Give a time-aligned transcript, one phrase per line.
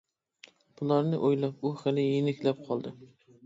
[0.79, 2.99] بۇلارنى ئويلاپ ئۇ خىلى يېنىكلەپ قالدى.